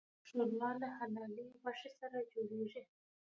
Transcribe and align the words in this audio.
ښوروا 0.27 0.69
له 0.81 0.87
حلالې 0.97 1.45
غوښې 1.61 1.89
سره 1.99 2.17
جوړیږي. 2.33 2.83